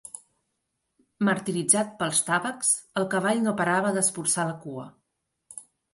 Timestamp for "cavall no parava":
3.15-3.93